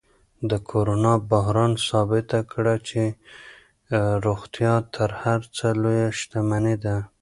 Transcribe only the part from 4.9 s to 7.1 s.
تر هر څه لویه شتمني ده.